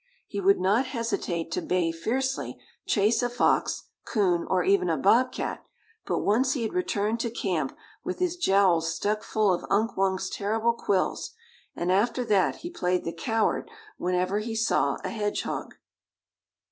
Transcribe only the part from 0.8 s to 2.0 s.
hesitate to bay